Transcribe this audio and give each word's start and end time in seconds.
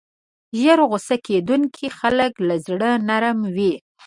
ژر 0.59 0.79
غصه 0.89 1.15
کېدونکي 1.25 1.87
خلک 1.97 2.33
له 2.47 2.55
زړه 2.67 2.89
نرم 3.07 3.39
وي. 3.55 3.73